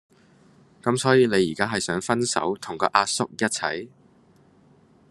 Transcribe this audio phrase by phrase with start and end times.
[0.81, 3.87] 咁所以你依家係想分手同個阿叔一齊